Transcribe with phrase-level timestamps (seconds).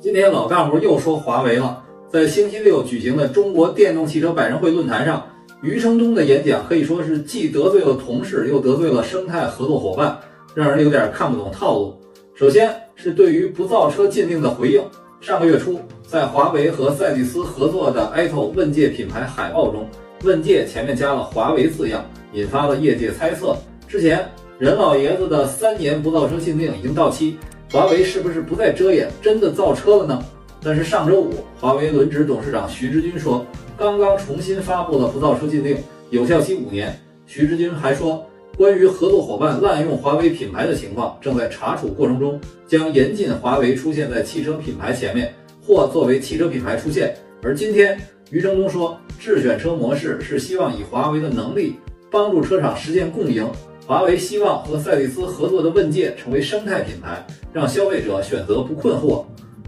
[0.00, 1.82] 今天老干部又说华为了。
[2.08, 5.26] 在星期六举行的中国电动汽车百人会论坛上，
[5.60, 10.16] 余承东的演讲可以说是既得罪了同事，又得罪了生态合作伙伴，
[10.54, 11.98] 让人有点看不懂套路。
[12.36, 14.80] 首先是对于不造车禁令的回应。
[15.20, 19.84] 上个月初，在华为和赛力斯合作的 AITO 问界品牌海报中，
[20.22, 23.56] 问界前面加了华为字样，引发了业界猜测。
[23.88, 24.24] 之前
[24.58, 27.36] 任老爷子的三年不造车禁令已经到期，
[27.70, 30.24] 华为是不是不再遮掩，真的造车了呢？
[30.62, 33.44] 但是上周五，华为轮值董事长徐直军说，
[33.76, 35.76] 刚刚重新发布了不造车禁令，
[36.08, 36.98] 有效期五年。
[37.26, 38.26] 徐直军还说，
[38.56, 47.14] 关于合作伙伴滥用华为品牌的情况，正在查处过程中，将严禁华为出现在汽车品牌前面或作为汽车品牌出现。
[47.42, 48.00] 而今天，
[48.30, 51.76] 余承东说，智选车模式是希望以华为的能力
[52.10, 53.46] 帮助车厂实现共赢。
[53.88, 59.24] 华为希望和赛力斯合作的问界成为生态品牌，让消费者选择不困惑。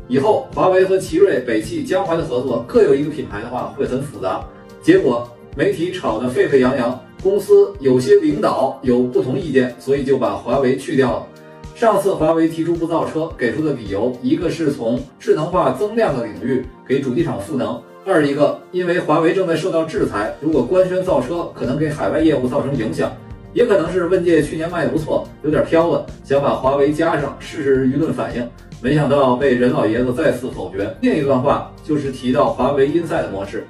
[0.08, 4.46] 以后华为和奇瑞、北汽、江淮的合作各有一个品牌的话，会很复杂。
[4.82, 11.26] 结果媒体炒得沸沸扬扬，公司有些领导有不同意见，所以就把华为去掉了。
[11.74, 23.10] 上次华为提出不造车，给出的理由一个是从智能化增量的领域给主机厂赋能，二一个因为华为正在受到制裁，如果官宣造车，可能给海外业务造成影响，
[23.52, 28.48] 也可能是问界去年卖的不错，有点飘了，想把华为加上试试舆论反应。
[28.82, 30.94] 没想到被任老爷子再次否决。
[31.02, 33.66] 另一段话就是提到华为 Inside 模式。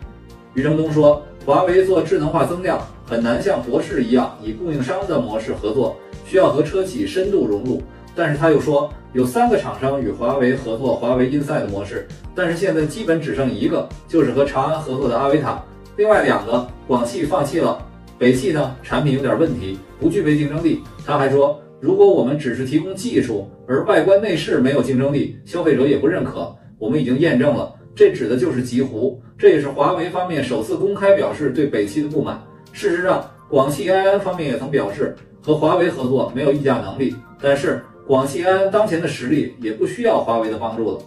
[0.55, 7.83] 余承东说，华为做智能化增量很难像博世一样以供应商的模式合作，需要和车企深度融入。
[8.15, 15.63] 但是他又说，有三个厂商与华为合作华为 Inside 模式，但是现在基本只剩一个，就是和长安合作的阿维塔。
[15.97, 17.79] 另外两个，广汽放弃了，
[18.21, 20.83] 北汽呢产品有点问题，不具备竞争力。
[21.07, 21.59] 他还说。
[21.81, 26.55] 如果我们只是提供技术，而外观内饰没有竞争力，消费者也不认可。
[26.79, 29.19] 我们已经验证了，这指的就是极狐。
[29.39, 32.39] 这也是华为方面首次公开表示对北汽的不满。
[32.71, 37.17] 事实上，广汽埃安方面也曾表示和华为合作没有议价能力。
[37.41, 40.99] 但是，广汽埃安当前的实力也不需要华为的帮助了。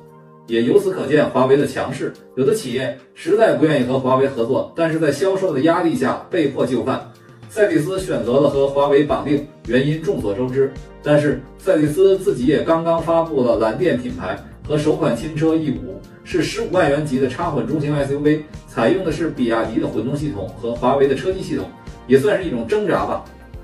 [0.48, 2.14] 也由此可见华为的强势。
[2.36, 7.10] 有的企业实在不愿意和华为合作，但是在销售的压力下被迫就范。
[7.50, 10.72] 赛力斯选择了和华为绑定，原因众所周知。
[11.04, 14.38] 但是赛力斯自己也刚刚发布了蓝电品牌
[14.68, 21.70] 和首款新车 E 五，是十五万元级的插混中型 SUV，采用的是比亚迪的混动系统和华为的车机系统，
[22.08, 23.24] 也算是一种挣扎吧。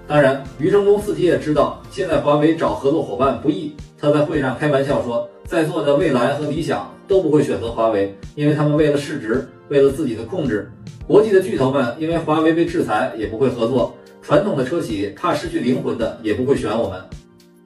[0.09, 3.75] 当然，余承东自己也知道，现在华为找合作伙伴不易。
[4.02, 10.68] 他在会上开玩笑说，在座的蔚来和理想都不会选择华为，因为他们为了市值，为了自己的控制。
[11.06, 17.00] 国际的巨头们因为华为被制裁也不会合作，传统的车企怕失去灵魂的也不会选我们。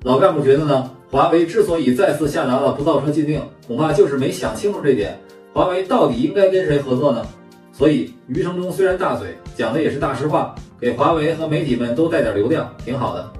[0.01, 5.17] 老干部觉得呢，华为之所以再次下达了不造车禁令，恐怕就是没想清楚这点，
[5.53, 7.25] 华为到底应该跟谁合作呢？
[7.71, 10.53] 所以余承东虽然大嘴，讲的也是大实话，
[10.83, 13.31] 给华为和媒体们都带点流量，挺好的。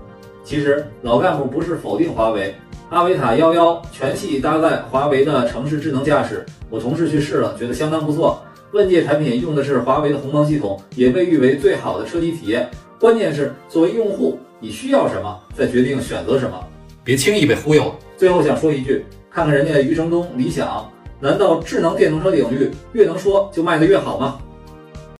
[0.46, 2.56] 其实老干部不是否定华为，
[2.90, 8.42] 阿维塔幺幺全系搭载华为的城市智能驾驶，我同事去试了，觉得相当不错。
[8.72, 12.72] 问界产品用的是华为的鸿蒙系统，也被誉为最好的车机体验。
[12.98, 16.58] 关键是作为用户，你需要什么，再决定选择什么，
[17.04, 17.96] 别轻易被忽悠了。
[18.16, 20.90] 最后想说一句，看看人家余承东、理想，
[21.20, 24.40] 难道智能电动车领域越能说就卖得越好吗？